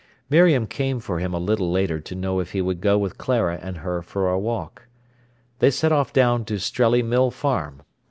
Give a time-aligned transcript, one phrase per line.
[0.31, 3.59] Miriam came for him a little later to know if he would go with Clara
[3.61, 4.87] and her for a walk.
[5.59, 7.83] They set off down to Strelley Mill Farm.